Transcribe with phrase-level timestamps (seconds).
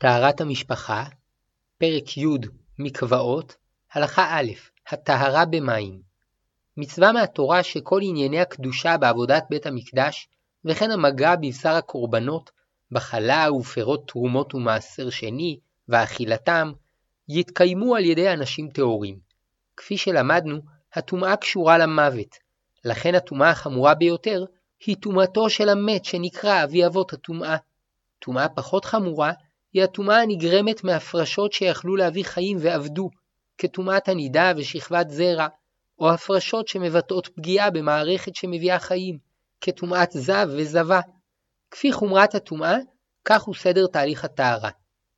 [0.00, 1.04] טהרת המשפחה,
[1.78, 2.26] פרק י'
[2.78, 3.56] מקוואות,
[3.92, 4.50] הלכה א'
[4.88, 6.00] הטהרה במים.
[6.76, 10.28] מצווה מהתורה שכל ענייני הקדושה בעבודת בית המקדש,
[10.64, 12.50] וכן המגע בבשר הקורבנות,
[12.90, 15.58] בחלה ופירות תרומות ומעשר שני,
[15.88, 16.72] ואכילתם,
[17.28, 19.18] יתקיימו על ידי אנשים טהורים.
[19.76, 20.60] כפי שלמדנו,
[20.94, 22.36] הטומאה קשורה למוות,
[22.84, 24.44] לכן הטומאה החמורה ביותר
[24.86, 27.56] היא טומאתו של המת שנקרא אבי אבות הטומאה.
[28.18, 29.32] טומאה פחות חמורה
[29.72, 33.10] היא הטומאה הנגרמת מהפרשות שיכלו להביא חיים ואבדו,
[33.58, 35.46] כטומאת הנידה ושכבת זרע,
[35.98, 39.18] או הפרשות שמבטאות פגיעה במערכת שמביאה חיים,
[39.60, 41.00] כטומאת זב וזבה.
[41.70, 42.76] כפי חומרת הטומאה,
[43.24, 44.70] כך הוא סדר תהליך הטהרה.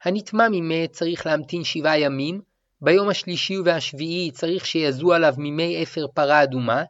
[0.04, 2.40] הנטמע ממת צריך להמתין שבעה ימים,
[2.80, 6.84] ביום השלישי והשביעי צריך שיזו עליו ממי אפר פרה אדומה,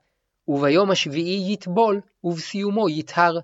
[0.49, 3.39] וביום השביעי יטבול, ובסיומו יטהר.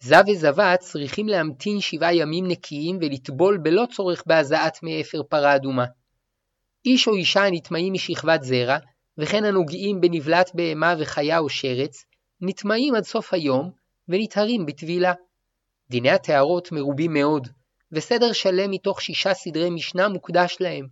[0.00, 5.84] זב וזבת צריכים להמתין שבעה ימים נקיים ולטבול בלא צורך בהזעת מאפר פרה אדומה.
[6.84, 8.78] איש או אישה הנטמעים משכבת זרע,
[9.18, 12.04] וכן הנוגעים בנבלת בהמה וחיה או שרץ,
[12.40, 13.70] נטמעים עד סוף היום
[14.08, 15.12] ונטהרים בטבילה.
[15.90, 17.48] דיני הטהרות מרובים מאוד,
[17.92, 20.86] וסדר שלם מתוך שישה סדרי משנה מוקדש להם.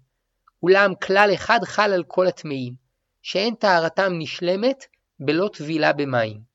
[0.62, 2.74] אולם כלל אחד חל על כל הטמאים,
[3.22, 4.84] שאין טהרתם נשלמת
[5.20, 6.53] בלא טבילה במים.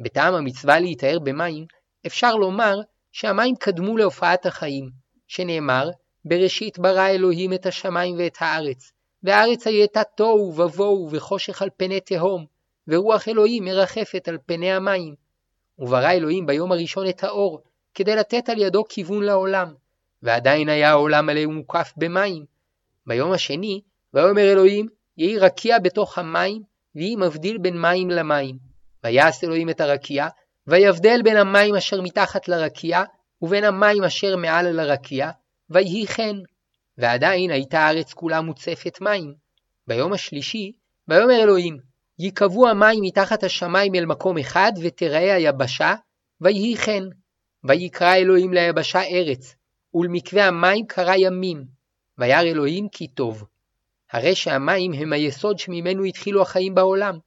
[0.00, 1.66] בטעם המצווה להיטהר במים,
[2.06, 2.80] אפשר לומר
[3.12, 4.90] שהמים קדמו להופעת החיים,
[5.28, 5.90] שנאמר,
[6.24, 12.46] בראשית ברא אלוהים את השמיים ואת הארץ, והארץ הייתה תוהו ובוהו וחושך על פני תהום,
[12.88, 15.14] ורוח אלוהים מרחפת על פני המים.
[15.78, 17.62] וברא אלוהים ביום הראשון את האור,
[17.94, 19.74] כדי לתת על ידו כיוון לעולם,
[20.22, 22.44] ועדיין היה העולם מלא ומוקף במים.
[23.06, 23.80] ביום השני,
[24.14, 26.62] ויאמר אלוהים, יהי רקיע בתוך המים,
[26.94, 28.58] ויהי מבדיל בין מים למים.
[29.06, 30.28] ויעש אלוהים את הרקיע,
[30.66, 33.02] ויבדל בין המים אשר מתחת לרקיע,
[33.42, 35.30] ובין המים אשר מעל לרקיע,
[35.70, 36.36] ויהי כן.
[36.98, 39.34] ועדיין הייתה הארץ כולה מוצפת מים.
[39.86, 40.72] ביום השלישי,
[41.08, 41.78] ויאמר אלוהים,
[42.18, 45.94] ייקבעו המים מתחת השמיים אל מקום אחד, ותראה היבשה,
[46.40, 47.02] ויהי כן.
[47.64, 49.54] ויקרא אלוהים ליבשה ארץ,
[49.94, 51.64] ולמקווה המים קרא ימים.
[52.18, 53.44] וירא אלוהים כי טוב.
[54.12, 57.18] הרי שהמים הם היסוד שממנו התחילו החיים בעולם,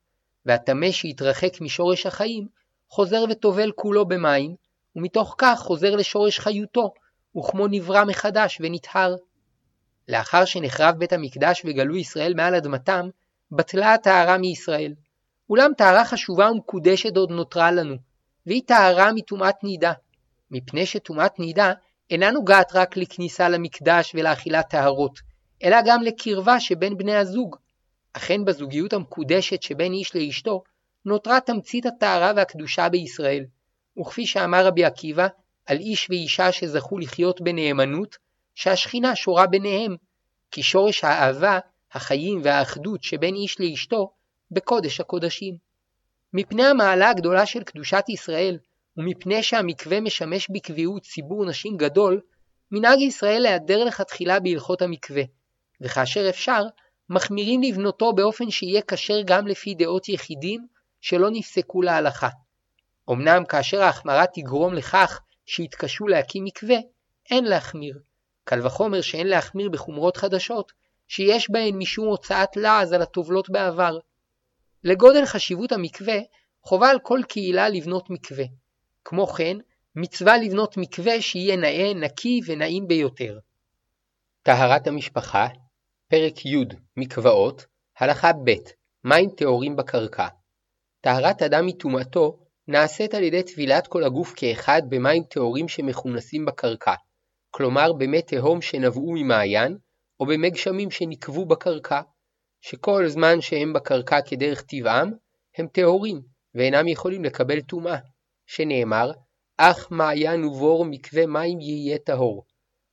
[0.49, 2.47] והטמא שהתרחק משורש החיים,
[2.89, 4.55] חוזר וטובל כולו במים,
[4.95, 6.93] ומתוך כך חוזר לשורש חיותו,
[7.37, 9.15] וכמו נברא מחדש ונטהר.
[10.07, 13.09] לאחר שנחרב בית המקדש וגלו ישראל מעל אדמתם,
[13.51, 14.93] בטלה הטהרה מישראל.
[15.49, 17.95] אולם טהרה חשובה ומקודשת עוד נותרה לנו,
[18.45, 19.93] והיא טהרה מטומאת נידה,
[20.51, 21.73] מפני שטומאת נידה
[22.09, 25.19] אינה נוגעת רק לכניסה למקדש ולאכילת טהרות,
[25.63, 27.55] אלא גם לקרבה שבין בני הזוג.
[28.13, 30.63] אכן בזוגיות המקודשת שבין איש לאשתו,
[31.05, 33.45] נותרה תמצית הטהרה והקדושה בישראל.
[33.99, 35.27] וכפי שאמר רבי עקיבא,
[35.65, 38.17] על איש ואישה שזכו לחיות בנאמנות,
[38.55, 39.95] שהשכינה שורה ביניהם,
[40.51, 41.59] כי שורש האהבה,
[41.91, 44.11] החיים והאחדות שבין איש לאשתו,
[44.51, 45.55] בקודש הקודשים.
[46.33, 48.57] מפני המעלה הגדולה של קדושת ישראל,
[48.97, 52.21] ומפני שהמקווה משמש בקביעות ציבור נשים גדול,
[52.71, 55.23] מנהג ישראל להיעדר לכתחילה בהלכות המקווה,
[55.81, 56.63] וכאשר אפשר,
[57.09, 60.67] מחמירים לבנותו באופן שיהיה כשר גם לפי דעות יחידים
[61.01, 62.29] שלא נפסקו להלכה.
[63.11, 66.77] אמנם כאשר ההחמרה תגרום לכך שיתקשו להקים מקווה,
[67.31, 67.99] אין להחמיר.
[68.43, 70.71] קל וחומר שאין להחמיר בחומרות חדשות,
[71.07, 73.97] שיש בהן משום הוצאת לעז על הטובלות בעבר.
[74.83, 76.17] לגודל חשיבות המקווה,
[76.63, 78.45] חובה על כל קהילה לבנות מקווה.
[79.05, 79.57] כמו כן,
[79.95, 83.39] מצווה לבנות מקווה שיהיה נאה, נקי ונעים ביותר.
[84.43, 85.47] טהרת המשפחה,
[86.11, 86.57] פרק י'
[86.97, 87.65] מקוואות,
[87.99, 88.51] הלכה ב'
[89.03, 90.27] מים טהורים בקרקע.
[91.01, 96.93] טהרת אדם מטומאתו נעשית על ידי טבילת כל הגוף כאחד במים טהורים שמכונסים בקרקע,
[97.51, 99.77] כלומר במי תהום שנבעו ממעיין,
[100.19, 102.01] או במי גשמים שנקבו בקרקע,
[102.61, 105.11] שכל זמן שהם בקרקע כדרך טבעם,
[105.57, 106.21] הם טהורים,
[106.55, 107.97] ואינם יכולים לקבל טומאה,
[108.47, 109.11] שנאמר,
[109.57, 112.45] אך מעיין ובור מקווה מים יהיה טהור.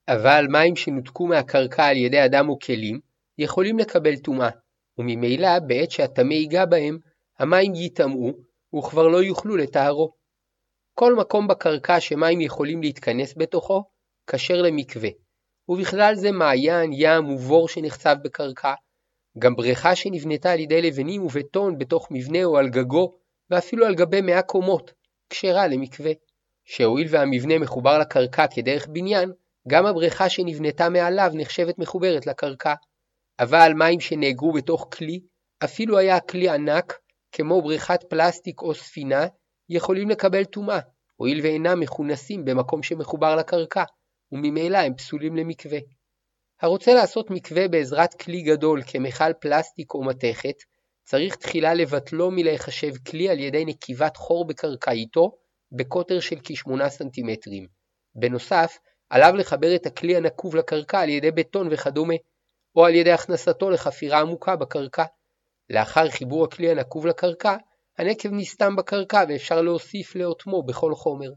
[0.09, 3.06] אבל מים שנותקו מהקרקע על ידי אדם או כלים,
[3.39, 4.51] יכולים לקבל טומאה,
[4.99, 6.99] וממילא בעת שהטמא ייגע בהם,
[7.39, 8.33] המים ייטמעו,
[8.79, 10.13] וכבר לא יוכלו לטהרו.
[10.95, 13.85] כל מקום בקרקע שמים יכולים להתכנס בתוכו,
[14.31, 15.09] כשר למקווה,
[15.69, 18.75] ובכלל זה מעיין, ים ובור שנחצב בקרקע,
[19.39, 23.19] גם בריכה שנבנתה על ידי לבנים ובטון בתוך מבנה או על גגו,
[23.51, 24.93] ואפילו על גבי מאה קומות,
[25.31, 26.13] כשרה למקווה.
[26.65, 29.33] שהואיל והמבנה מחובר לקרקע כדרך בניין,
[29.69, 32.75] גם הבריכה שנבנתה מעליו נחשבת מחוברת לקרקע.
[33.41, 35.21] אבל מים שנאגרו בתוך כלי,
[35.65, 36.99] אפילו היה הכלי ענק,
[37.33, 39.27] כמו בריכת פלסטיק או ספינה,
[39.69, 40.81] יכולים לקבל טומאה,
[41.17, 43.85] הואיל ואינם מכונסים במקום שמחובר לקרקע,
[44.33, 45.79] וממילא הם פסולים למקווה.
[46.61, 50.55] הרוצה לעשות מקווה בעזרת כלי גדול כמכל פלסטיק או מתכת,
[51.05, 55.37] צריך תחילה לבטלו מלהיחשב כלי על ידי נקיבת חור בקרקע איתו,
[55.73, 57.67] בקוטר של כ-8 סנטימטרים.
[58.15, 58.79] בנוסף,
[59.11, 62.15] עליו לחבר את הכלי הנקוב לקרקע על ידי בטון וכדומה,
[62.77, 65.05] או על ידי הכנסתו לחפירה עמוקה בקרקע.
[65.71, 67.57] לאחר חיבור הכלי הנקוב לקרקע,
[67.99, 71.33] הנקב נסתם בקרקע ואפשר להוסיף לאוטמו בכל חומר.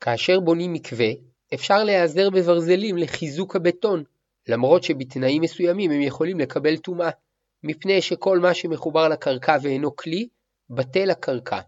[0.00, 1.08] כאשר בונים מקווה,
[1.54, 4.04] אפשר להיעזר בברזלים לחיזוק הבטון,
[4.48, 7.10] למרות שבתנאים מסוימים הם יכולים לקבל טומאה,
[7.62, 10.28] מפני שכל מה שמחובר לקרקע ואינו כלי,
[10.70, 11.60] בטל הקרקע.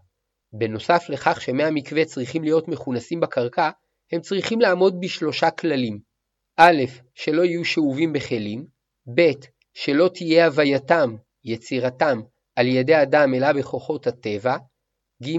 [0.53, 3.71] בנוסף לכך שמי המקווה צריכים להיות מכונסים בקרקע,
[4.13, 5.99] הם צריכים לעמוד בשלושה כללים
[6.57, 6.83] א',
[7.15, 8.67] שלא יהיו שאובים בכלים,
[9.15, 9.31] ב',
[9.75, 12.21] שלא תהיה הווייתם, יצירתם,
[12.57, 14.57] על ידי אדם אלא בכוחות הטבע,
[15.23, 15.37] ג',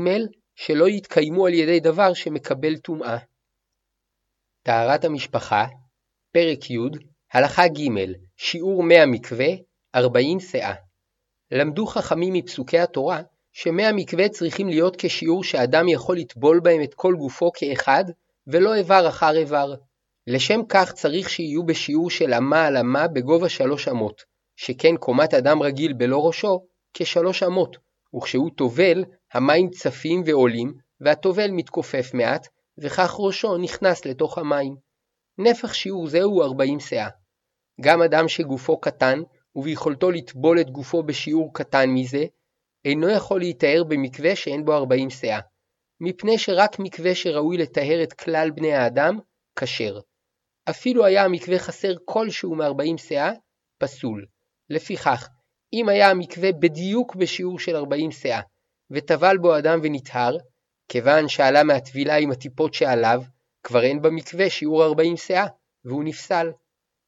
[0.56, 3.18] שלא יתקיימו על ידי דבר שמקבל טומאה.
[4.63, 5.65] טהרת המשפחה,
[6.31, 6.77] פרק י',
[7.33, 9.48] הלכה ג', שיעור מי המקווה,
[9.95, 10.74] 40 שאה.
[11.51, 13.21] למדו חכמים מפסוקי התורה
[13.51, 18.04] שמי המקווה צריכים להיות כשיעור שאדם יכול לטבול בהם את כל גופו כאחד,
[18.48, 19.74] ולא איבר אחר איבר.
[20.28, 24.22] לשם כך צריך שיהיו בשיעור של אמה על אמה בגובה שלוש אמות,
[24.56, 27.78] שכן קומת אדם רגיל בלא ראשו כשלוש אמות,
[28.16, 32.48] וכשהוא טובל, המים צפים ועולים, והטובל מתכופף מעט,
[32.78, 34.75] וכך ראשו נכנס לתוך המים.
[35.38, 37.10] נפח שיעור זה הוא 40 שאה.
[37.81, 39.20] גם אדם שגופו קטן,
[39.56, 42.25] וביכולתו לטבול את גופו בשיעור קטן מזה,
[42.86, 45.40] אינו יכול להיטהר במקווה שאין בו 40 שאה.
[46.00, 49.20] מפני שרק מקווה שראוי לטהר את כלל בני האדם,
[49.60, 50.00] כשר.
[50.69, 53.31] אפילו היה המקווה חסר כלשהו מ-40 שאה,
[53.77, 54.25] פסול.
[54.69, 55.30] לפיכך,
[55.74, 58.42] אם היה המקווה בדיוק בשיעור של 40 שאה,
[58.92, 60.38] וטבל בו אדם ונטהר,
[60.89, 63.21] כיוון שעלה מהטבילה עם הטיפות שעליו,
[63.63, 65.48] כבר אין במקווה שיעור 40 שאה,
[65.86, 66.51] והוא נפסל.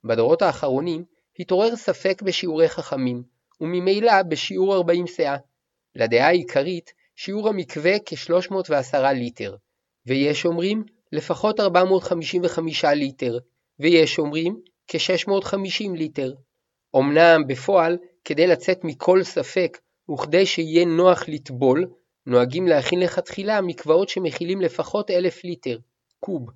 [0.04, 1.06] בדורות האחרונים
[1.40, 3.24] התעורר ספק בשיעורי חכמים,
[3.62, 5.38] וממילא בשיעור 40 שאה.
[5.96, 9.56] לדעה העיקרית, שיעור המקווה כ-310 ליטר,
[10.06, 13.38] ויש אומרים לפחות 455 ליטר,
[13.80, 16.34] ויש אומרים כ-650 ליטר.
[16.96, 19.78] אמנם בפועל, כדי לצאת מכל ספק
[20.12, 21.86] וכדי שיהיה נוח לטבול,
[22.26, 25.78] נוהגים להכין לכתחילה מקוואות שמכילים לפחות אלף ליטר,
[26.20, 26.50] קוב.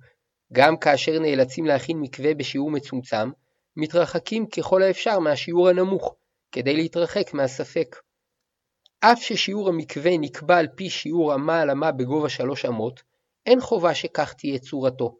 [0.52, 3.30] גם כאשר נאלצים להכין מקווה בשיעור מצומצם,
[3.76, 6.14] מתרחקים ככל האפשר מהשיעור הנמוך,
[6.52, 7.96] כדי להתרחק מהספק.
[9.00, 13.02] אף ששיעור המקווה נקבע על פי שיעור אמה על אמה בגובה שלוש אמות,
[13.46, 15.18] אין חובה שכך תהיה צורתו.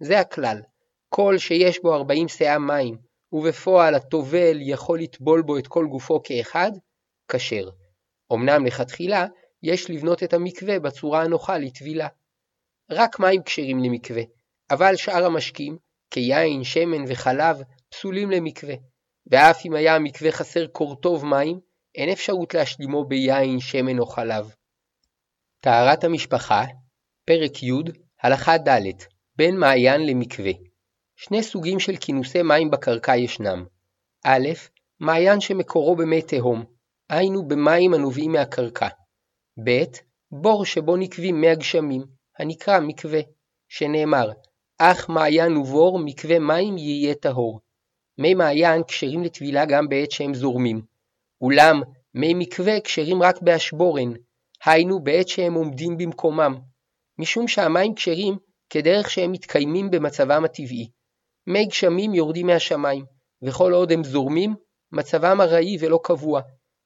[0.00, 0.60] זה הכלל,
[1.08, 2.98] כל שיש בו 40 שאה מים,
[3.32, 6.72] ובפועל הטובל יכול לטבול בו את כל גופו כאחד,
[7.32, 7.68] כשר.
[8.32, 9.26] אמנם לכתחילה,
[9.62, 12.08] יש לבנות את המקווה בצורה הנוחה לטבילה.
[12.90, 14.22] רק מים כשרים למקווה,
[14.70, 15.78] אבל שאר המשקים,
[16.10, 18.74] כיין, שמן וחלב, פסולים למקווה.
[19.26, 21.60] ואף אם היה המקווה חסר קורטוב מים,
[21.94, 24.54] אין אפשרות להשלימו ביין, שמן או חלב.
[25.60, 26.64] טהרת המשפחה,
[27.24, 27.72] פרק י',
[28.22, 28.82] הלכה ד',
[29.36, 30.52] בין מעיין למקווה.
[31.16, 33.64] שני סוגים של כינוסי מים בקרקע ישנם.
[34.24, 34.48] א',
[35.00, 36.64] מעיין שמקורו במי תהום,
[37.10, 38.88] היינו במים הנובעים מהקרקע.
[39.64, 39.70] ב.
[40.30, 42.02] בור שבו נקבים מי הגשמים,
[42.38, 43.20] הנקרא מקווה,
[43.68, 44.30] שנאמר,
[44.78, 47.60] אך מעיין ובור מקווה מים יהיה טהור.
[48.18, 50.82] מי מעיין כשרים לטבילה גם בעת שהם זורמים,
[51.40, 51.80] אולם
[52.14, 54.12] מי מקווה כשרים רק באשבורן,
[54.64, 56.71] היינו בעת שהם עומדים במקומם,
[57.18, 58.38] משום שהמים כשרים
[58.70, 60.90] כדרך שהם מתקיימים במצבם הטבעי.
[61.46, 63.04] מי גשמים יורדים מהשמיים,
[63.42, 64.54] וכל עוד הם זורמים,
[64.92, 66.40] מצבם ארעי ולא קבוע,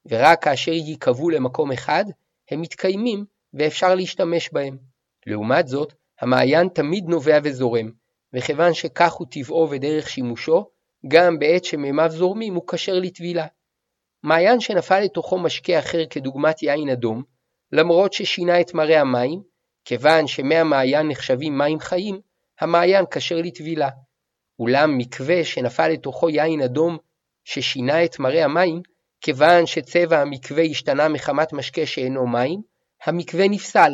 [0.08, 2.04] ורק כאשר ייקבעו למקום אחד,
[2.50, 4.78] הם מתקיימים ואפשר להשתמש בהם.
[5.26, 7.90] לעומת זאת, המעיין תמיד נובע וזורם,
[8.34, 10.70] וכיוון שכך הוא טבעו ודרך שימושו,
[11.08, 13.46] גם בעת שמימיו זורמים הוא כשר לטבילה.
[14.22, 17.22] מעיין שנפל לתוכו משקה אחר כדוגמת יין אדום,
[17.72, 19.42] למרות ששינה את מראה המים,
[19.86, 22.20] כיוון שמי המעיין נחשבים מים חיים,
[22.60, 23.88] המעיין כשר לטבילה.
[24.58, 26.98] אולם מקווה שנפל לתוכו יין אדום
[27.44, 28.82] ששינה את מראה המים,
[29.20, 32.60] כיוון שצבע המקווה השתנה מחמת משקה שאינו מים,
[33.04, 33.92] המקווה נפסל.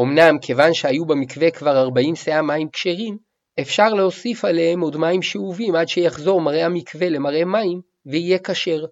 [0.00, 3.18] אמנם כיוון שהיו במקווה כבר 40 שאה מים כשרים,
[3.60, 8.84] אפשר להוסיף עליהם עוד מים שאובים עד שיחזור מראה המקווה למראה מים, ויהיה כשר.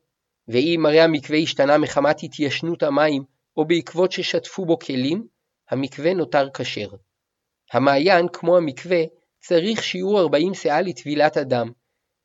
[0.48, 3.22] ואם מראה המקווה השתנה מחמת התיישנות המים,
[3.56, 5.26] או בעקבות ששטפו בו כלים,
[5.70, 6.88] המקווה נותר כשר.
[7.72, 9.02] המעיין, כמו המקווה,
[9.40, 11.70] צריך שיעור 40 שאה לטבילת הדם,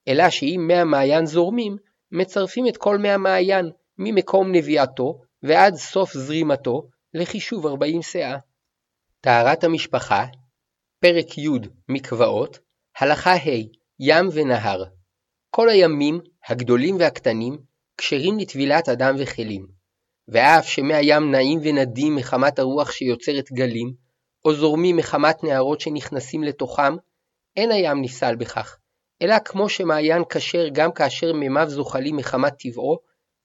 [0.07, 1.77] אלא שאם מי המעיין זורמים,
[2.11, 8.37] מצרפים את כל מי המעיין, ממקום נביאתו ועד סוף זרימתו, לחישוב 40 שאה.
[9.21, 10.25] טהרת המשפחה,
[10.99, 11.49] פרק י'
[11.89, 12.59] מקוואות,
[12.99, 13.63] הלכה ה'
[13.99, 14.83] ים ונהר
[15.49, 17.57] כל הימים, הגדולים והקטנים,
[17.97, 19.67] כשרים לטבילת אדם וכלים.
[20.27, 23.93] ואף שמי הים נעים ונדים מחמת הרוח שיוצרת גלים,
[24.45, 26.95] או זורמים מחמת נהרות שנכנסים לתוכם,
[27.55, 28.77] אין הים נפסל בכך,
[29.21, 32.97] אלא כמו שמעיין כשר גם כאשר מימיו זוחלים מחמת טבעו,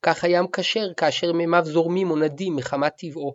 [0.03, 3.35] כך הים כשר כאשר מימיו זורמים או נדים מחמת טבעו.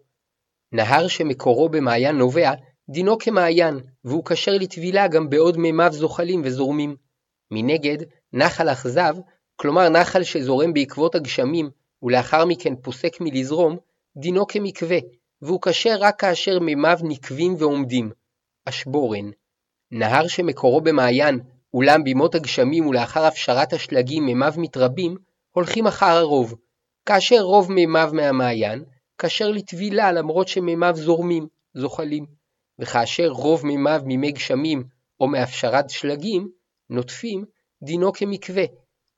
[0.72, 2.51] נהר שמקורו במעיין נובע,
[2.89, 6.96] דינו כמעיין, והוא כשר לטבילה גם בעוד מימיו זוחלים וזורמים.
[7.51, 7.98] מנגד,
[8.34, 9.16] נחל אכזב,
[9.56, 11.70] כלומר נחל שזורם בעקבות הגשמים,
[12.04, 13.77] ולאחר מכן פוסק מלזרום,
[14.18, 14.98] דינו כמקווה,
[15.42, 18.12] והוא כשר רק כאשר מימיו נקבים ועומדים.
[18.66, 19.30] אשבורן.
[19.92, 21.39] נהר שמקורו במעיין,
[21.74, 25.16] אולם בימות הגשמים ולאחר הפשרת השלגים מימיו מתרבים,
[25.51, 26.56] הולכים אחר הרוב.
[27.06, 28.84] כאשר רוב מימיו מהמעיין,
[29.18, 32.25] כשר לטבילה למרות שמימיו זורמים, זוחלים.
[32.80, 34.84] וכאשר רוב מימיו מימי גשמים
[35.20, 36.50] או מהפשרת שלגים,
[36.89, 37.46] נוטפים,
[37.84, 38.63] דינו כמקווה,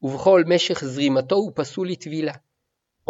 [0.01, 2.33] ובכל משך זרימתו הוא פסול לטבילה.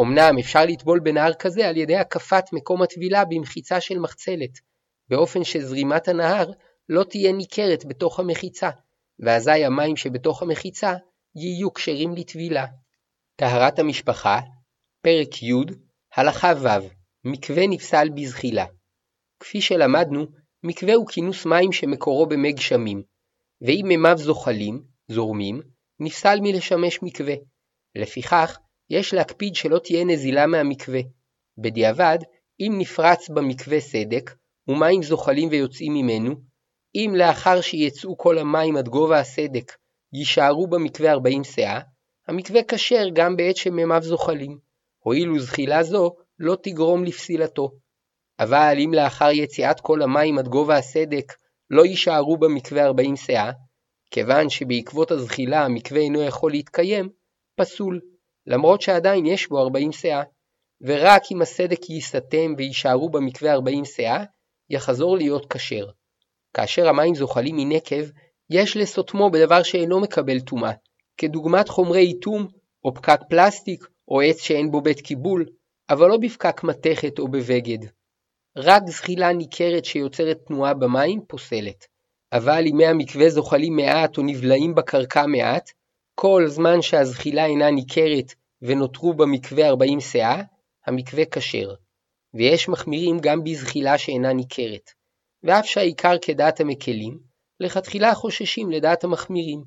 [0.02, 4.60] אמנם אפשר לטבול בנהר כזה על ידי הקפת מקום הטבילה במחיצה של מחצלת,
[5.10, 6.52] באופן שזרימת הנהר
[6.90, 8.70] לא תהיה ניכרת בתוך המחיצה,
[9.20, 10.94] ואזי המים שבתוך המחיצה
[11.36, 12.66] יהיו כשרים לטבילה.
[13.36, 14.40] טהרת המשפחה,
[15.02, 15.54] פרק י',
[16.16, 16.68] הלכה ו',
[17.24, 18.66] מקווה נפסל בזחילה.
[19.40, 20.26] כפי שלמדנו,
[20.64, 23.04] מקווה הוא כינוס מים שמקורו במי גשמים,
[23.62, 25.62] ואם מימיו זוחלים, זורמים,
[26.00, 27.36] נפסל מלשמש מקווה.
[27.96, 31.00] לפיכך, יש להקפיד שלא תהיה נזילה מהמקווה.
[31.58, 32.20] בדיעבד,
[32.60, 34.32] אם נפרץ במקווה סדק,
[34.68, 36.36] ומים זוחלים ויוצאים ממנו,
[36.96, 39.72] אם לאחר שיצאו כל המים עד גובה הסדק,
[40.14, 41.80] יישארו במקווה 40 סאה,
[42.28, 44.60] המקווה כשר גם בעת שמימיו זוחלים,
[45.00, 47.72] הואיל וזחילה זו לא תגרום לפסילתו.
[48.40, 51.34] אבל אם לאחר יציאת כל המים עד גובה הסדק
[51.70, 53.52] לא יישארו במקווה 40 סאה,
[54.12, 57.10] כיוון שבעקבות הזחילה המקווה אינו יכול להתקיים,
[57.56, 58.00] פסול,
[58.50, 60.24] למרות שעדיין יש בו 40 סאה,
[60.82, 64.24] ורק אם הסדק ייסתם ויישארו במקווה 40 סאה,
[64.70, 65.86] יחזור להיות כשר.
[66.54, 68.04] כאשר המים זוחלים מנקב,
[68.50, 70.72] יש לסותמו בדבר שאינו מקבל טומאה,
[71.18, 72.48] כדוגמת חומרי איתום,
[72.84, 75.46] או פקק פלסטיק, או עץ שאין בו בית קיבול,
[75.90, 77.88] אבל לא בפקק מתכת או בבגד.
[78.58, 81.86] רק זחילה ניכרת שיוצרת תנועה במים פוסלת.
[82.32, 85.72] אבל אם מי המקווה זוחלים מעט או נבלעים בקרקע מעט,
[86.22, 90.42] כל זמן שהזחילה אינה ניכרת ונותרו במקווה 40 סאה,
[90.86, 91.74] המקווה כשר.
[92.34, 94.92] ויש מחמירים גם בזחילה שאינה ניכרת.
[95.44, 97.20] ואף שהעיקר כדעת המקלים,
[97.60, 99.64] לכתחילה חוששים לדעת המחמירים.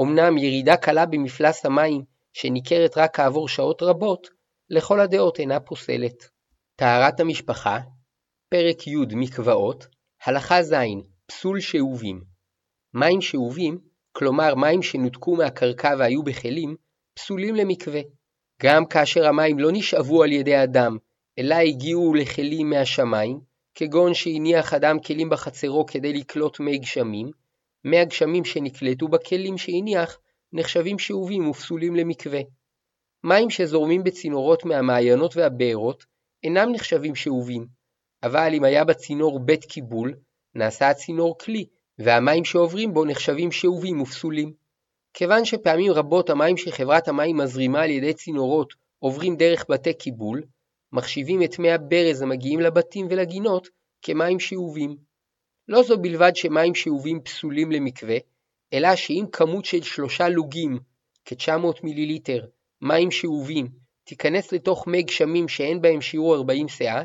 [0.00, 4.28] אמנם ירידה קלה במפלס המים, שניכרת רק כעבור שעות רבות,
[4.70, 6.28] לכל הדעות אינה פוסלת.
[6.76, 7.78] טהרת המשפחה,
[8.48, 9.86] פרק י' מקוואות,
[10.24, 10.74] הלכה ז'
[11.26, 12.20] פסול שאובים.
[12.94, 16.76] מים שאובים, כלומר מים שנותקו מהקרקע והיו בכלים,
[17.14, 18.00] פסולים למקווה.
[18.62, 20.96] גם כאשר המים לא נשאבו על ידי אדם,
[21.38, 23.40] אלא הגיעו לכלים מהשמיים,
[23.74, 27.30] כגון שהניח אדם כלים בחצרו כדי לקלוט מי גשמים,
[27.84, 30.18] מי הגשמים שנקלטו בכלים שהניח
[30.52, 32.40] נחשבים שאובים ופסולים למקווה.
[33.24, 36.04] מים שזורמים בצינורות מהמעיינות והבארות
[36.44, 37.66] אינם נחשבים שאובים,
[38.22, 40.14] אבל אם היה בצינור בית קיבול,
[40.54, 41.66] נעשה הצינור כלי,
[41.98, 44.52] והמים שעוברים בו נחשבים שאובים ופסולים.
[45.14, 50.42] כיוון שפעמים רבות המים שחברת המים מזרימה על ידי צינורות עוברים דרך בתי קיבול,
[50.92, 53.68] מחשיבים את מי הברז המגיעים לבתים ולגינות
[54.02, 54.96] כמים שאובים.
[55.68, 58.16] לא זו בלבד שמים שאובים פסולים למקווה,
[58.72, 60.78] אלא שאם כמות של שלושה לוגים,
[61.24, 62.46] כ-900 מיליליטר,
[62.80, 63.68] מים שאובים,
[64.04, 67.02] תיכנס לתוך מי גשמים שאין בהם שיעור 40 סאה,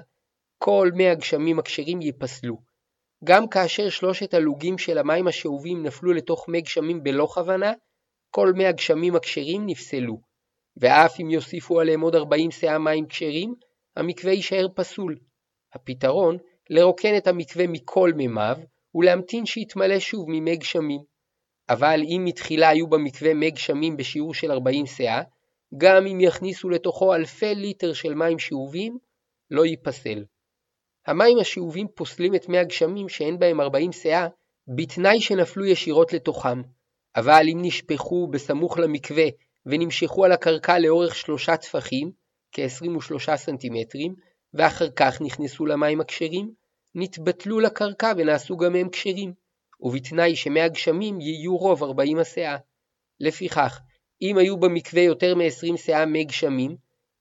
[0.58, 2.68] כל מי הגשמים הכשרים ייפסלו.
[3.23, 7.73] גם כאשר שלושת הלוגים של המים השאובים נפלו לתוך מי גשמים בלא כוונה,
[8.29, 10.19] כל מי הגשמים הכשרים נפסלו.
[10.77, 13.55] ואף אם יוסיפו עליהם עוד 40 סאה מים כשרים,
[13.95, 15.17] המקווה יישאר פסול.
[15.73, 16.38] הפתרון,
[16.69, 18.57] לרוקן את המקווה מכל מימיו,
[18.95, 21.01] ולהמתין שיתמלא שוב ממי גשמים.
[21.69, 25.21] אבל אם מתחילה היו במקווה מי גשמים בשיעור של 40 סאה,
[25.77, 28.97] גם אם יכניסו לתוכו אלפי ליטר של מים שאובים,
[29.51, 30.23] לא ייפסל.
[31.07, 34.27] המים השאובים פוסלים את מי הגשמים שאין בהם 40 סאה,
[34.75, 36.61] בתנאי שנפלו ישירות לתוכם.
[37.15, 39.25] אבל אם נשפכו בסמוך למקווה
[39.65, 42.11] ונמשכו על הקרקע לאורך שלושה טפחים,
[42.51, 44.15] כ-23 סנטימטרים,
[44.53, 46.53] ואחר כך נכנסו למים הכשרים,
[46.95, 49.33] נתבטלו לקרקע ונעשו גם הם כשרים,
[49.81, 52.57] ובתנאי שמי הגשמים יהיו רוב 40 הסאה.
[53.19, 53.79] לפיכך,
[54.21, 56.75] אם היו במקווה יותר מ-20 סאה מי גשמים,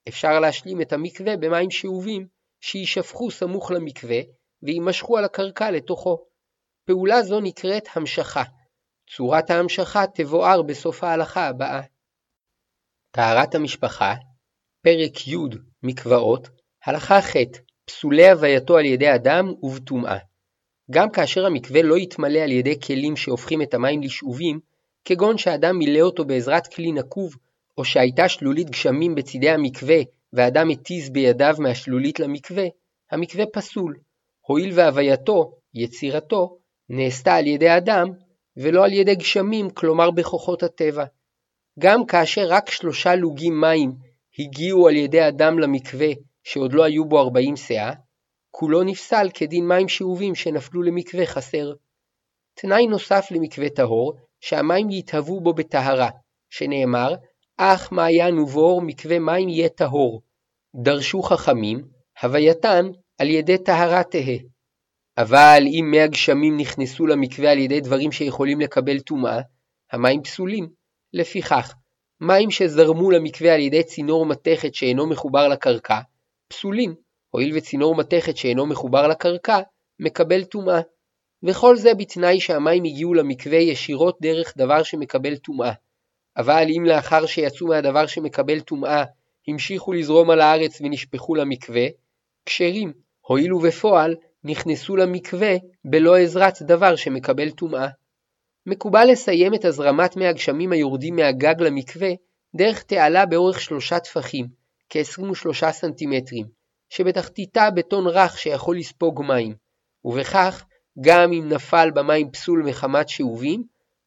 [0.09, 2.27] אפשר להשלים את המקווה במים שאובים,
[2.61, 4.21] שיישפכו סמוך למקווה,
[4.63, 6.25] ויימשכו על הקרקע לתוכו.
[6.85, 8.43] פעולה זו נקראת המשכה,
[9.11, 11.81] צורת ההמשכה תבואר בסוף ההלכה הבאה.
[13.11, 14.15] טהרת המשפחה,
[14.83, 15.37] פרק י'
[15.83, 16.49] מקוואות,
[16.85, 17.37] הלכה ח'
[17.85, 20.19] פסולי הווייתו על ידי אדם ובטומאה.
[20.91, 24.61] גם כאשר המקווה לא יתמלא על ידי כלים שהופכים את המים לשאובים,
[25.05, 27.37] כגון שאדם מילא אותו בעזרת כלי נקוב,
[27.79, 29.97] או שהייתה שלולית גשמים בצידי המקווה
[30.33, 32.65] ואדם התיז בידיו מהשלולית למקווה,
[33.11, 33.97] המקווה פסול,
[34.41, 36.59] הואיל והווייתו, יצירתו,
[36.89, 38.09] נעשתה על ידי אדם,
[38.57, 41.05] ולא על ידי גשמים, כלומר בכוחות הטבע.
[41.79, 43.93] גם כאשר רק שלושה לוגים מים
[44.39, 46.09] הגיעו על ידי אדם למקווה
[46.45, 47.93] שעוד לא היו בו ארבעים סאה,
[48.51, 51.73] כולו נפסל כדין מים שאובים שנפלו למקווה חסר.
[52.55, 56.11] תנאי נוסף למקווה טהור, שהמים יתהוו בו בטהרה,
[56.51, 57.15] שנאמר,
[57.61, 60.23] אך מעיין ובור מקווה מים יהיה טהור.
[60.77, 61.89] דרשו חכמים,
[62.23, 62.87] הווייתן
[63.19, 64.39] על ידי טהרה תהא.
[65.19, 69.41] אבל אם מי הגשמים נכנסו למקווה על ידי דברים שיכולים לקבל טומאה,
[69.93, 70.69] המים פסולים.
[71.13, 71.75] לפיכך,
[72.21, 76.01] מים שזרמו למקווה על ידי צינור מתכת שאינו מחובר לקרקע,
[76.49, 76.95] פסולים,
[77.31, 79.61] הואיל וצינור מתכת שאינו מחובר לקרקע,
[80.01, 80.81] מקבל טומאה.
[81.43, 85.73] וכל זה בתנאי שהמים הגיעו למקווה ישירות דרך דבר שמקבל טומאה.
[86.39, 89.05] אבל אם לאחר שיצאו מהדבר שמקבל טומאה,
[89.49, 91.87] המשיכו לזרום על הארץ ונשפכו למקווה,
[92.47, 94.15] כשרים, הואיל ובפועל
[94.45, 95.55] נכנסו למקווה
[95.85, 97.89] בלא עזרת דבר שמקבל טומאה.
[98.67, 102.09] מקובל לסיים את הזרמת מי הגשמים היורדים מהגג למקווה
[102.55, 104.47] דרך תעלה באורך שלושה טפחים,
[104.91, 106.47] כ-23 סנטימטרים,
[106.89, 109.55] שבתחתיתה בטון רך שיכול לספוג מים,
[110.05, 110.65] ובכך
[111.01, 113.63] גם אם נפל במים פסול מחמת שאובים,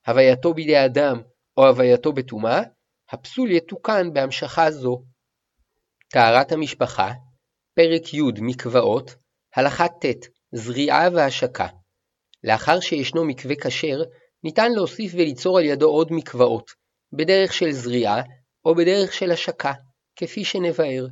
[0.08, 1.22] הווייתו בידי אדם
[1.58, 2.62] או הווייתו בטומאה,
[3.10, 5.04] הפסול יתוקן בהמשכה זו.
[6.10, 7.12] טהרת המשפחה,
[7.76, 9.16] פרק י' מקוואות,
[9.56, 11.68] הלכה ט' זריעה והשקה.
[12.44, 14.02] לאחר שישנו מקווה כשר,
[14.44, 16.72] ניתן להוסיף וליצור על ידו עוד מקוואות,
[17.14, 18.22] בדרך של זריעה
[18.66, 19.74] או בדרך של השקה,
[20.16, 21.08] כפי שנבהר.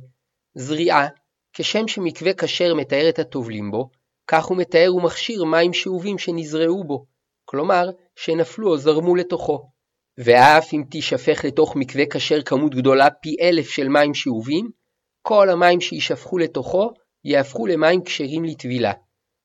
[0.54, 1.08] זריעה,
[1.52, 3.90] כשם שמקווה כשר מתאר את הטובלים בו,
[4.26, 7.06] כך הוא מתאר ומכשיר מים שאובים שנזרעו בו,
[7.44, 9.70] כלומר, שנפלו או זרמו לתוכו.
[10.24, 14.70] ואף אם תישפך לתוך מקווה כשר כמות גדולה פי אלף של מים שאובים,
[15.22, 16.90] כל המים שישפכו לתוכו
[17.24, 18.92] יהפכו למים כשרים לטבילה.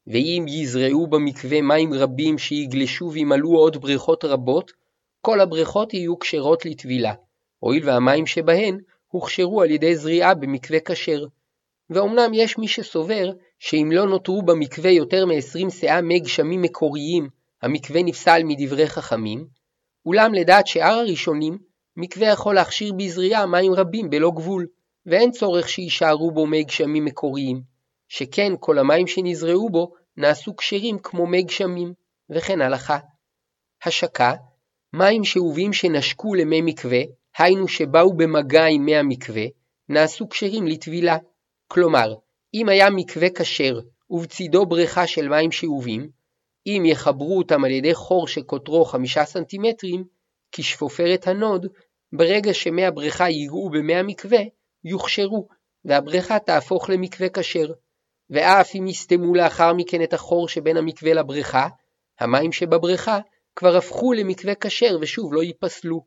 [0.08, 4.72] ואם יזרעו במקווה מים רבים שיגלשו וימלאו עוד בריכות רבות,
[5.22, 7.14] כל הבריכות יהיו כשרות לטבילה,
[7.60, 11.26] הואיל והמים שבהן הוכשרו על ידי זריעה במקווה כשר.
[11.90, 17.30] ואומנם יש מי שסובר שאם לא נותרו במקווה יותר מ-20 שאה מי גשמים מקוריים,
[17.62, 19.48] המקווה נפסל מדברי חכמים,
[20.06, 21.58] אולם לדעת שאר הראשונים,
[21.98, 24.68] מקווה יכול להכשיר בזריעה מים רבים בלא גבול,
[25.06, 27.62] ואין צורך שיישארו בו מי גשמים מקוריים,
[28.08, 31.94] שכן כל המים שנזרעו בו נעשו כשרים כמו מי גשמים,
[32.30, 32.98] וכן הלכה.
[33.86, 34.34] השקה,
[34.94, 37.02] מים שאובים שנשקו למי מקווה,
[37.38, 39.46] היינו שבאו במגע עם מי המקווה,
[39.90, 41.18] נעשו כשרים לטבילה.
[41.68, 42.14] כלומר,
[42.54, 46.10] אם היה מקווה כשר ובצידו בריכה של מים שאובים,
[46.68, 50.04] אם יחברו אותם על ידי חור שקוטרו חמישה סנטימטרים,
[50.52, 51.68] כשפופרת הנוד,
[52.14, 54.40] ברגע שמי הבריכה ייגעו במי המקווה,
[54.84, 55.48] יוכשרו,
[55.86, 57.74] והבריכה תהפוך למקווה כשר.
[58.30, 61.68] ואף אם יסתמו לאחר מכן את החור שבין המקווה לבריכה,
[62.20, 63.20] המים שבבריכה
[63.56, 66.06] כבר הפכו למקווה כשר ושוב לא ייפסלו.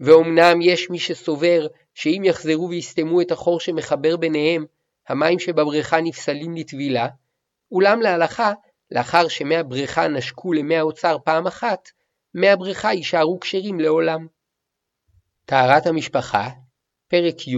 [0.00, 4.64] ואומנם יש מי שסובר שאם יחזרו ויסתמו את החור שמחבר ביניהם,
[5.08, 7.08] המים שבבריכה נפסלים לטבילה,
[7.70, 8.52] אולם להלכה,
[8.90, 11.88] לאחר שמי הבריכה נשקו למי האוצר פעם אחת,
[12.34, 14.26] מי הבריכה יישארו כשרים לעולם.
[15.44, 16.48] טהרת המשפחה,
[17.08, 17.56] פרק י',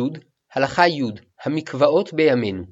[0.54, 1.02] הלכה י',
[1.44, 2.62] המקוואות בימינו.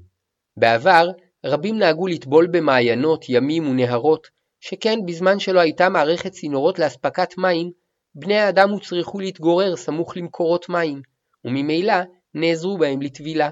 [0.57, 1.09] בעבר,
[1.47, 4.29] רבים נהגו לטבול במעיינות, ימים ונהרות,
[4.61, 7.71] שכן בזמן שלא הייתה מערכת צינורות לאספקת מים,
[8.15, 11.03] בני האדם הוצרכו להתגורר סמוך למקורות מים,
[11.45, 11.95] וממילא
[12.35, 13.51] נעזרו בהם לטבילה.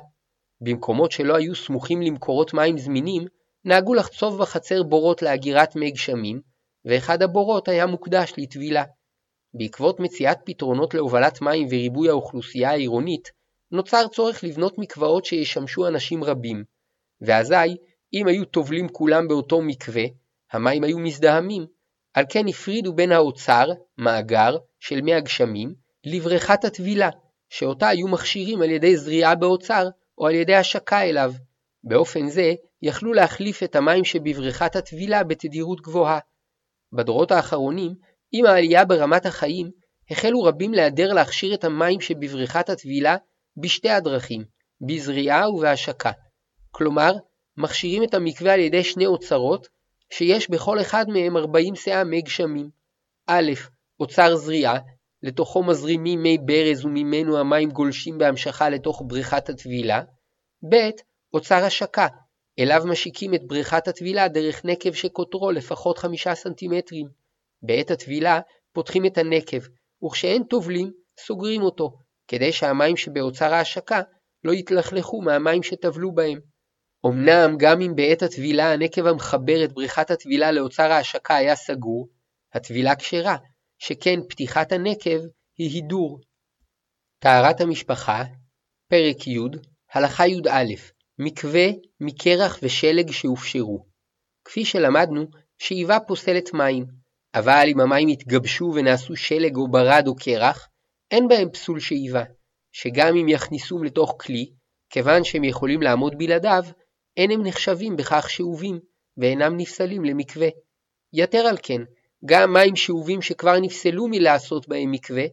[0.61, 3.25] במקומות שלא היו סמוכים למקורות מים זמינים,
[3.67, 6.41] נהגו לחצוב בחצר בורות לאגירת מי גשמים,
[6.85, 8.85] ואחד הבורות היה מוקדש לטבילה.
[9.55, 13.31] בעקבות מציאת פתרונות להובלת מים וריבוי האוכלוסייה העירונית,
[13.73, 16.65] נוצר צורך לבנות מקוואות שישמשו אנשים רבים,
[17.21, 17.77] ואזי,
[18.15, 20.05] אם היו טובלים כולם באותו מקווה,
[20.53, 21.67] המים היו מזדהמים,
[22.15, 23.67] על כן הפרידו בין האוצר,
[23.99, 25.75] מאגר, של מי הגשמים,
[26.05, 27.11] לבריכת הטבילה,
[27.51, 31.33] שאותה היו מכשירים על ידי זריעה באוצר, או על ידי השקה אליו.
[31.85, 32.55] באופן זה,
[32.87, 36.19] יכלו להחליף את המים שבבריכת הטבילה בתדירות גבוהה.
[36.93, 37.95] בדורות האחרונים,
[38.33, 39.71] עם העלייה ברמת החיים,
[40.11, 43.17] החלו רבים להיעדר להכשיר את המים שבבריכת הטבילה
[43.57, 44.45] בשתי הדרכים,
[44.81, 46.11] בזריעה ובהשקה.
[46.71, 47.13] כלומר,
[47.57, 49.69] מכשירים את המקווה על ידי שני אוצרות,
[50.11, 52.71] שיש בכל אחד מהם 40 שאה מי גשמים.
[53.27, 53.53] א',
[54.01, 54.79] אוצר זריעה,
[55.23, 60.03] לתוכו מזרימים מי ברז וממנו המים גולשים בהמשכה לתוך בריכת הטבילה.
[60.71, 60.75] ב.
[61.35, 62.07] אוצר השקה,
[62.59, 67.07] אליו משיקים את בריכת הטבילה דרך נקב שקוטרו לפחות חמישה סנטימטרים.
[67.63, 68.41] בעת הטבילה
[68.73, 69.59] פותחים את הנקב,
[70.05, 70.91] וכשאין טובלים,
[71.21, 71.93] סוגרים אותו,
[72.29, 74.03] כדי שהמים שבאוצר ההשקה
[74.45, 76.39] לא יתלכלכו מהמים שטבלו בהם.
[77.07, 82.09] אמנם גם אם בעת הטבילה הנקב המחבר את בריכת הטבילה לאוצר ההשקה היה סגור,
[82.55, 83.37] הטבילה כשרה,
[83.79, 85.21] שכן פתיחת הנקב
[85.59, 86.21] היא הידור.
[87.19, 88.25] טהרת המשפחה,
[88.89, 89.39] פרק י',
[89.93, 91.67] הלכה י"א, מקווה
[92.01, 93.87] מקרח ושלג שהופשרו.
[94.45, 95.27] כפי שלמדנו,
[95.59, 96.87] שאיבה פוסלת מים,
[97.35, 100.69] אבל אם המים יתגבשו ונעשו שלג או ברד או קרח,
[101.11, 102.23] אין בהם פסול שאיבה,
[102.73, 104.53] שגם אם יכניסום לתוך כלי,
[104.91, 106.65] כיוון שהם יכולים לעמוד בלעדיו,
[107.17, 108.81] אין הם נחשבים בכך שאובים,
[109.17, 110.49] ואינם נפסלים למקווה.
[111.13, 111.83] יתר על כן,
[112.25, 115.25] גם מים שאובים שכבר נפסלו מלעשות בהם מקווה,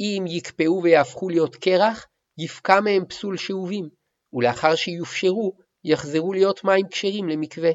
[0.00, 2.06] אם יקפאו ויהפכו להיות קרח,
[2.38, 3.88] יפקע מהם פסול שאובים,
[4.32, 5.52] ולאחר שיופשרו,
[5.84, 7.70] יחזרו להיות מים כשרים למקווה.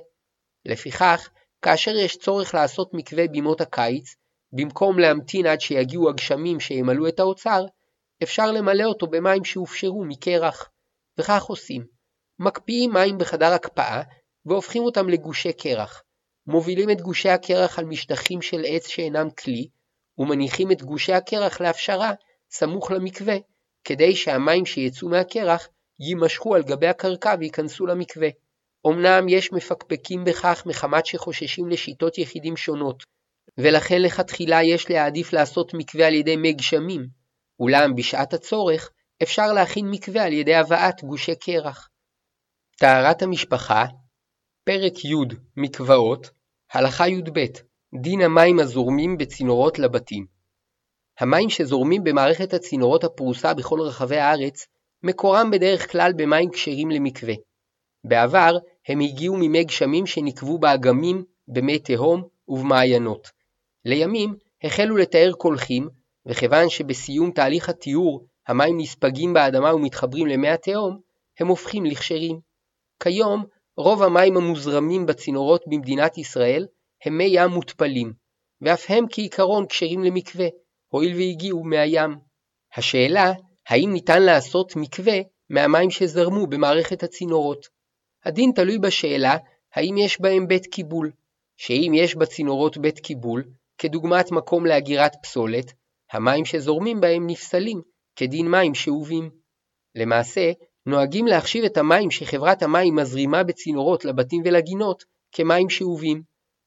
[0.65, 1.29] לפיכך,
[1.61, 4.15] כאשר יש צורך לעשות מקווה בימות הקיץ,
[4.51, 7.65] במקום להמתין עד שיגיעו הגשמים שימלאו את האוצר,
[8.23, 10.69] אפשר למלא אותו במים שהופשרו מקרח.
[11.17, 11.85] וכך עושים.
[12.39, 14.01] מקפיאים מים בחדר הקפאה
[14.45, 16.03] והופכים אותם לגושי קרח.
[16.47, 19.67] מובילים את גושי הקרח על משטחים של עץ שאינם כלי,
[20.17, 22.11] ומניחים את גושי הקרח להפשרה
[22.51, 23.35] סמוך למקווה,
[23.83, 25.67] כדי שהמים שיצאו מהקרח
[26.03, 28.29] יימשכו על גבי הקרקע וייכנסו למקווה.
[28.87, 33.03] אמנם יש מפקפקים בכך מחמת שחוששים לשיטות יחידים שונות,
[33.57, 37.07] ולכן לכתחילה יש להעדיף לעשות מקווה על ידי מי גשמים,
[37.59, 38.89] אולם בשעת הצורך
[39.23, 41.89] אפשר להכין מקווה על ידי הבאת גושי קרח.
[42.77, 43.85] טהרת המשפחה,
[44.63, 46.29] פרק י' מקוואות,
[46.71, 47.39] הלכה י"ב
[48.01, 50.25] דין המים הזורמים בצינורות לבתים.
[51.19, 54.67] המים שזורמים במערכת הצינורות הפרוסה בכל רחבי הארץ,
[55.03, 57.33] מקורם בדרך כלל במים כשרים למקווה.
[58.03, 63.31] בעבר הם הגיעו ממי גשמים שנקבו באגמים, במי תהום ובמעיינות.
[63.85, 65.89] לימים החלו לתאר קולחים,
[66.25, 70.99] וכיוון שבסיום תהליך הטיהור המים נספגים באדמה ומתחברים למי התהום,
[71.39, 72.39] הם הופכים לכשרים.
[73.03, 73.45] כיום,
[73.77, 76.67] רוב המים המוזרמים בצינורות במדינת ישראל
[77.05, 78.13] הם מי ים מותפלים,
[78.61, 80.45] ואף הם כעיקרון כשרים למקווה,
[80.87, 82.15] הואיל והגיעו מהים.
[82.75, 83.31] השאלה,
[83.67, 87.67] האם ניתן לעשות מקווה מהמים שזרמו במערכת הצינורות?
[88.25, 89.37] הדין תלוי בשאלה,
[89.73, 91.11] האם יש בהם בית קיבול,
[91.57, 93.43] שאם יש בצינורות בית קיבול,
[93.77, 95.73] כדוגמת מקום לאגירת פסולת,
[96.11, 97.81] המים שזורמים בהם נפסלים,
[98.15, 99.29] כדין מים שאובים.
[99.95, 100.51] למעשה,
[100.85, 106.23] נוהגים להחשיב את המים שחברת המים מזרימה בצינורות לבתים ולגינות כמים שאובים,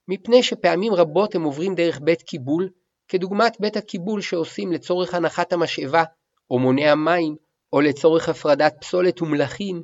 [0.09, 2.69] מפני שפעמים רבות הם עוברים דרך בית קיבול,
[3.09, 6.05] כדוגמת בית הקיבול שעושים לצורך הנחת המשאבה,
[6.51, 7.37] או מונע מים,
[7.73, 9.83] או לצורך הפרדת פסולת ומלחים.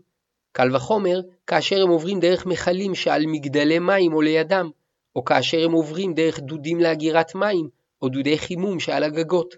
[0.53, 4.71] קל וחומר כאשר הם עוברים דרך מכלים שעל מגדלי מים או לידם,
[5.17, 7.69] או כאשר הם עוברים דרך דודים לאגירת מים,
[8.03, 9.55] או דודי חימום שעל הגגות.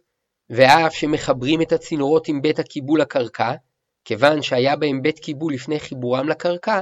[0.51, 3.53] ואף שמחברים את הצינורות עם בית הקיבול לקרקע,
[4.05, 6.81] כיוון שהיה בהם בית קיבול לפני חיבורם לקרקע,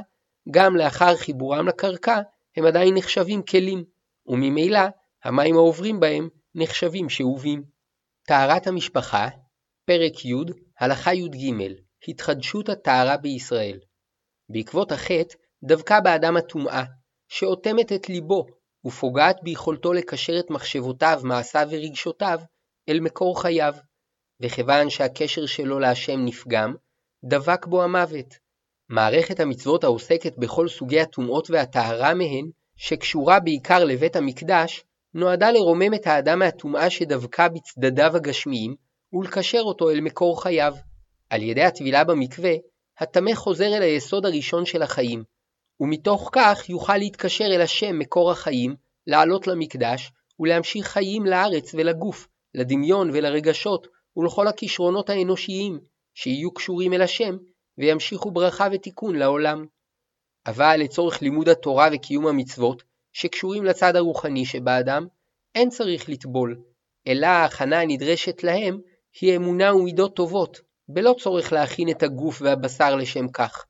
[0.51, 2.21] גם לאחר חיבורם לקרקע
[2.57, 3.85] הם עדיין נחשבים כלים,
[4.27, 4.81] וממילא
[5.25, 7.63] המים העוברים בהם נחשבים שאובים.
[8.27, 9.29] טהרת המשפחה,
[9.85, 10.35] פרק י',
[10.81, 11.53] הלכה י"ג,
[12.09, 13.79] התחדשות הטהרה בישראל.
[14.49, 16.85] בעקבות החטא דבקה באדם הטומאה,
[17.29, 18.47] שאוטמת את ליבו
[18.87, 22.39] ופוגעת ביכולתו לקשר את מחשבותיו, מעשיו ורגשותיו
[22.89, 23.75] אל מקור חייו,
[24.41, 26.75] וכיוון שהקשר שלו להשם נפגם,
[27.25, 28.35] דבק בו המוות.
[28.89, 36.07] מערכת המצוות העוסקת בכל סוגי הטומאות והטהרה מהן, שקשורה בעיקר לבית המקדש, נועדה לרומם את
[36.07, 38.75] האדם מהטומאה שדבקה בצדדיו הגשמיים,
[39.13, 40.75] ולקשר אותו אל מקור חייו.
[41.31, 42.53] על ידי הטבילה במקווה,
[42.99, 45.25] הטמא חוזר אל היסוד הראשון של החיים,
[45.81, 48.75] ומתוך כך יוכל להתקשר אל השם מקור החיים,
[49.07, 55.81] לעלות למקדש, ולהמשיך חיים לארץ ולגוף, לדמיון ולרגשות, ולכל הכישרונות האנושיים,
[56.15, 57.37] שיהיו קשורים אל השם,
[57.79, 59.67] וימשיכו ברכה ותיקון לעולם.
[60.47, 65.07] אבל לצורך לימוד התורה וקיום המצוות, שקשורים לצד הרוחני שבאדם,
[65.55, 66.61] אין צריך לטבול,
[67.07, 68.81] אלא ההכנה הנדרשת להם
[69.21, 73.65] היא אמונה ומידות טובות, בלא צורך להכין את הגוף והבשר לשם כך.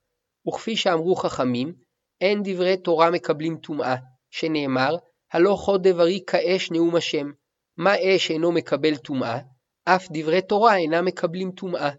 [0.48, 1.74] וכפי שאמרו חכמים,
[2.20, 3.96] אין דברי תורה מקבלים טומאה,
[4.30, 4.96] שנאמר,
[5.32, 7.30] הלא חוד דברי כאש נאום השם.
[7.76, 9.38] מה אש אינו מקבל טומאה?
[9.84, 11.90] אף דברי תורה אינם מקבלים טומאה.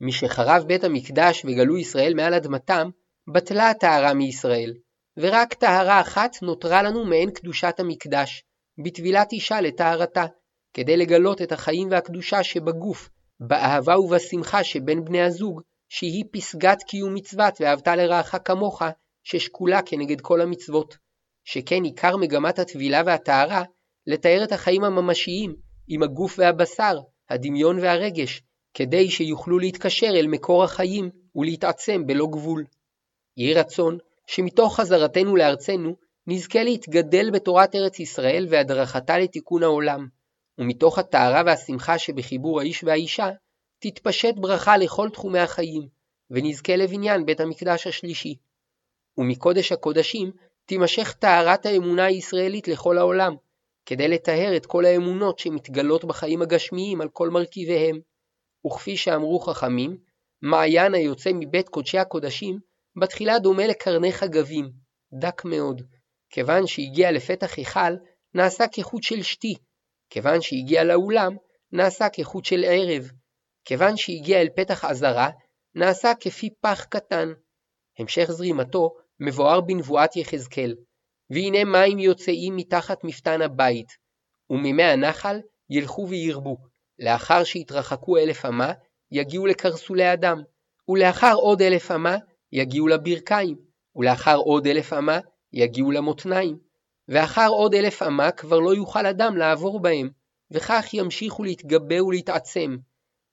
[0.00, 2.90] משחרב בית המקדש וגלו ישראל מעל אדמתם,
[3.32, 4.74] בטלה הטהרה מישראל,
[5.16, 8.44] ורק טהרה אחת נותרה לנו מעין קדושת המקדש,
[8.84, 10.26] בטבילת אישה לטהרתה,
[10.74, 13.08] כדי לגלות את החיים והקדושה שבגוף,
[13.40, 18.82] באהבה ובשמחה שבין בני הזוג, שהיא פסגת קיום מצוות ואהבת לרעך כמוך,
[19.24, 20.96] ששקולה כנגד כל המצוות.
[21.44, 23.62] שכן עיקר מגמת הטבילה והטהרה,
[24.06, 25.54] לתאר את החיים הממשיים,
[25.88, 26.98] עם הגוף והבשר,
[27.30, 28.42] הדמיון והרגש,
[28.74, 32.64] כדי שיוכלו להתקשר אל מקור החיים ולהתעצם בלא גבול.
[33.36, 40.08] יהי רצון שמתוך חזרתנו לארצנו נזכה להתגדל בתורת ארץ ישראל והדרכתה לתיקון העולם,
[40.60, 43.28] ומתוך הטהרה והשמחה שבחיבור האיש והאישה,
[43.78, 45.88] תתפשט ברכה לכל תחומי החיים,
[46.30, 48.34] ונזכה לבניין בית המקדש השלישי.
[49.18, 50.30] ומקודש הקודשים
[50.66, 53.34] תימשך טהרת האמונה הישראלית לכל העולם,
[53.86, 58.00] כדי לטהר את כל האמונות שמתגלות בחיים הגשמיים על כל מרכיביהם.
[58.66, 59.98] וכפי שאמרו חכמים,
[60.42, 62.58] מעיין היוצא מבית קודשי הקודשים,
[62.96, 64.70] בתחילה דומה לקרני חגבים,
[65.20, 65.82] דק מאוד.
[66.30, 67.94] כיוון שהגיע לפתח היכל,
[68.34, 69.54] נעשה כחוט של שתי.
[70.10, 71.36] כיוון שהגיע לאולם,
[71.72, 73.10] נעשה כחוט של ערב.
[73.64, 75.30] כיוון שהגיע אל פתח עזרה,
[75.74, 77.28] נעשה כפי פח קטן.
[77.98, 80.74] המשך זרימתו מבואר בנבואת יחזקאל,
[81.30, 83.88] והנה מים יוצאים מתחת מפתן הבית,
[84.50, 86.56] וממי הנחל ילכו וירבו,
[86.98, 88.72] לאחר שיתרחקו אלף אמה,
[89.12, 90.42] יגיעו לקרסולי אדם,
[90.88, 92.16] ולאחר עוד אלף אמה,
[92.52, 93.56] יגיעו לברכיים,
[93.96, 95.18] ולאחר עוד אלף אמה,
[95.52, 96.58] יגיעו למותניים,
[97.10, 100.10] ואחר עוד אלף אמה כבר לא יוכל אדם לעבור בהם,
[100.50, 102.76] וכך ימשיכו להתגבר ולהתעצם.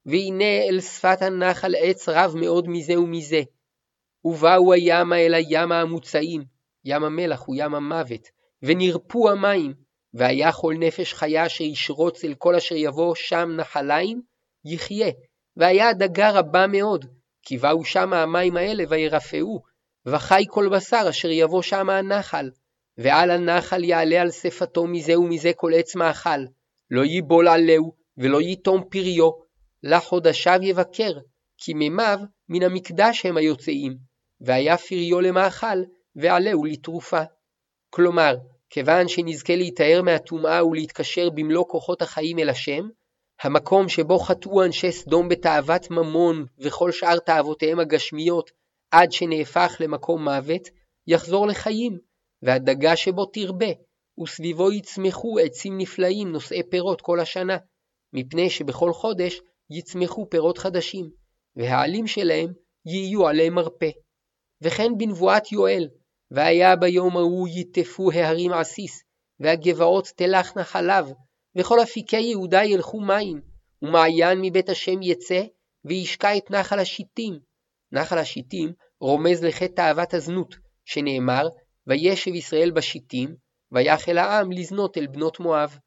[0.06, 3.42] והנה אל שפת הנחל עץ רב מאוד מזה ומזה,
[4.26, 6.44] ובאו הימה אל הים המוצאים,
[6.86, 8.28] ים המלח הוא ים המוות,
[8.62, 9.74] ונרפו המים,
[10.13, 14.22] והיה כל נפש חיה אשר ישרוץ אל כל אשר יבוא שם נחליים,
[14.66, 15.12] יחיה,
[15.58, 17.06] והיה הדגה רבה מאוד,
[17.44, 19.62] כי באו שם המים האלה וירפאו,
[20.06, 22.50] וחי כל בשר אשר יבוא שם הנחל,
[22.98, 26.40] ועל הנחל יעלה על שפתו מזה ומזה כל עץ מאכל,
[26.92, 29.32] לא ייבול עלהו, ולא ייתום פריו,
[29.84, 31.12] לחודשיו יבקר,
[31.58, 33.98] כי מימיו מן המקדש הם היוצאים,
[34.42, 35.84] והיה פריו למאכל,
[36.16, 37.22] ועלהו לתרופה.
[37.90, 38.36] כלומר,
[38.70, 42.90] כיוון שנזכה להיטהר מהטומאה ולהתקשר במלוא כוחות החיים אל השם,
[43.42, 48.52] המקום שבו חטאו אנשי סדום בתאוות ממון וכל שאר תאוותיהם הגשמיות
[48.92, 50.70] עד שנהפך למקום מוות,
[51.08, 52.00] יחזור לחיים,
[52.48, 53.72] והדגה שבו תרבה,
[54.24, 57.58] וסביבו יצמחו עצים נפלאים נושאי פירות כל השנה,
[58.14, 61.10] מפני שבכל חודש יצמחו פירות חדשים,
[61.56, 62.54] והעלים שלהם
[62.86, 63.90] יהיו עלי מרפא.
[64.62, 65.88] וכן בנבואת יואל,
[66.32, 69.04] והיה ביום ההוא יטפו ההרים עסיס,
[69.40, 71.12] והגבעות תלכנה חלב,
[71.56, 73.42] וכל אפיקי יהודה ילכו מים,
[73.82, 75.44] ומעיין מבית השם יצא,
[75.86, 77.40] וישקע את נחל השיטים.
[77.92, 80.56] נחל השיטים רומז לחטא תאוות הזנות,
[80.86, 81.48] שנאמר,
[81.88, 83.36] וישב ישראל בשיטים,
[83.71, 85.78] ויחל העם לזנות אל בנות מואב.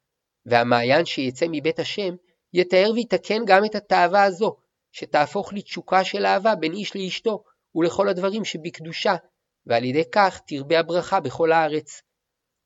[0.45, 2.15] והמעיין שיצא מבית השם,
[2.53, 4.55] יתאר ויתקן גם את התאווה הזו,
[4.91, 7.43] שתהפוך לתשוקה של אהבה בין איש לאשתו,
[7.75, 9.15] ולכל הדברים שבקדושה,
[9.65, 12.01] ועל ידי כך תרבה הברכה בכל הארץ.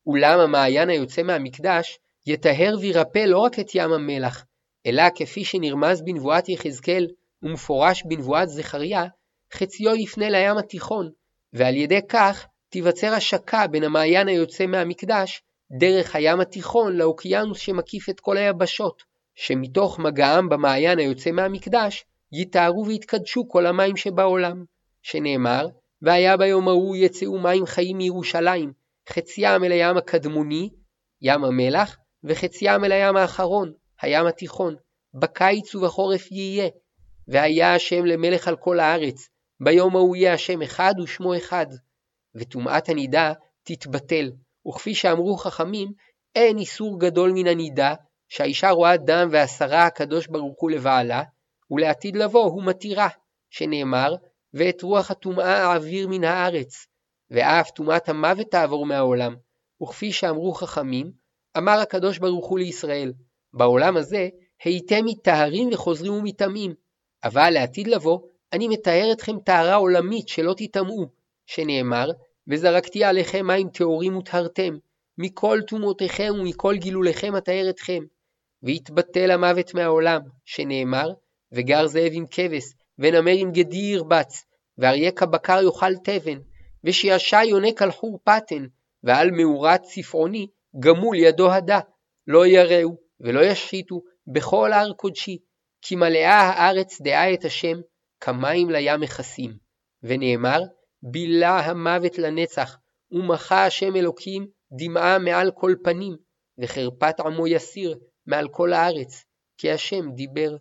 [0.08, 4.46] אולם המעיין היוצא מהמקדש יטהר וירפא לא רק את ים המלח,
[4.86, 7.08] אלא כפי שנרמז בנבואת יחזקאל
[7.44, 9.06] ומפורש בנבואת זכריה,
[9.54, 11.12] חציו יפנה לים התיכון,
[11.54, 15.44] ועל ידי כך תיווצר השקה בין המעיין היוצא מהמקדש
[15.80, 19.04] דרך הים התיכון לאוקיינוס שמקיף את כל היבשות,
[19.36, 24.66] שמתוך מגעם במעיין היוצא מהמקדש, יתארו ויתקדשו כל המים שבעולם.
[25.02, 25.68] שנאמר,
[26.02, 28.74] והיה ביום ההוא יצאו מים חיים מירושלים,
[29.10, 30.70] חציים אל הים הקדמוני,
[31.22, 34.76] ים המלח, וחציים אל הים האחרון, הים התיכון,
[35.14, 36.70] בקיץ ובחורף יהיה.
[37.28, 41.68] והיה השם למלך על כל הארץ, ביום ההוא יהיה השם אחד ושמו אחד.
[42.36, 44.32] וטומאת הנידה תתבטל,
[44.68, 45.92] וכפי שאמרו חכמים,
[46.36, 47.94] אין איסור גדול מן הנידה,
[48.30, 51.24] שהאישה רואה דם והסרה הקדוש ברוך הוא לבעלה,
[51.72, 53.08] ולעתיד לבוא הוא מתירה,
[53.50, 54.16] שנאמר,
[54.54, 56.88] ואת רוח הטומאה אעביר מן הארץ,
[57.32, 59.36] ואף טומאת המוות תעבור מהעולם.
[59.84, 61.12] וכפי שאמרו חכמים,
[61.58, 63.14] אמר הקדוש ברוך הוא לישראל,
[63.54, 64.30] בעולם הזה
[64.64, 66.74] הייתם מטהרים וחוזרים ומטמאים,
[67.24, 68.20] אבל לעתיד לבוא,
[68.54, 71.06] אני מטהר אתכם טהרה עולמית שלא תטמאו,
[71.46, 72.10] שנאמר,
[72.48, 74.78] וזרקתי עליכם מים טהורים וטהרתם,
[75.18, 78.04] מכל טומאותיכם ומכל גילוליכם אטהר אתכם.
[78.64, 81.14] והתבטל המוות מהעולם, שנאמר,
[81.52, 82.64] וגר זאב עם כבש,
[83.00, 84.46] ונמר עם גדי ירבץ,
[84.78, 86.40] ואריה כבקר יאכל תבן,
[86.84, 88.66] ושישע יונק על חור פתן,
[89.04, 90.48] ועל מאורת צפעוני
[90.80, 91.80] גמול ידו הדה,
[92.28, 95.38] לא יראו ולא ישחיתו בכל הר קודשי,
[95.82, 97.78] כי מלאה הארץ דעה את השם,
[98.20, 99.52] כמים לים מכסים.
[100.04, 100.62] ונאמר,
[101.12, 102.78] בילה המוות לנצח,
[103.12, 106.16] ומחה השם אלוקים דמעה מעל כל פנים,
[106.60, 109.24] וחרפת עמו יסיר, מעל כל הארץ,
[109.58, 110.56] כי השם דיבר